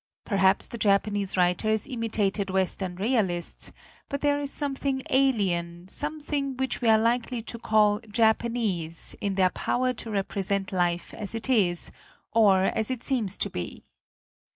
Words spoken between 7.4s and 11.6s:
to call Japanese, in their power to represent life as it